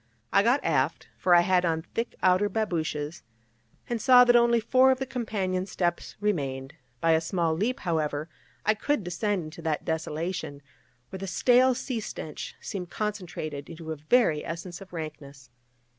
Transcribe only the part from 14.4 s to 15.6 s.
essence of rankness.